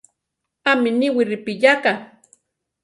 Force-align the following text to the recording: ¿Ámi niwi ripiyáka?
¿Ámi 0.71 0.89
niwi 0.99 1.21
ripiyáka? 1.29 1.91